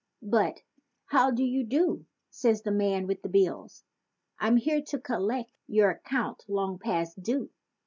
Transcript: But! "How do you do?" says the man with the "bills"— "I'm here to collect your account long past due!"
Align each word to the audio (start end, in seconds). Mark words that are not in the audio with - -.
But! 0.23 0.63
"How 1.05 1.29
do 1.29 1.43
you 1.43 1.63
do?" 1.63 2.07
says 2.31 2.63
the 2.63 2.71
man 2.71 3.05
with 3.05 3.21
the 3.21 3.29
"bills"— 3.29 3.83
"I'm 4.39 4.57
here 4.57 4.81
to 4.81 4.99
collect 4.99 5.51
your 5.67 5.91
account 5.91 6.43
long 6.47 6.79
past 6.79 7.21
due!" 7.21 7.51